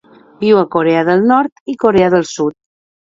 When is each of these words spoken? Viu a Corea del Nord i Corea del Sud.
Viu 0.43 0.61
a 0.61 0.63
Corea 0.75 1.03
del 1.09 1.21
Nord 1.33 1.63
i 1.75 1.77
Corea 1.85 2.09
del 2.15 2.27
Sud. 2.35 2.59